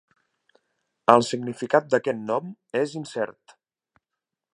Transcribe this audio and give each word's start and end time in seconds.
El 1.15 1.25
significat 1.27 1.91
d"aquest 1.91 2.23
nom 2.31 2.49
és 2.81 2.97
incert. 3.01 3.55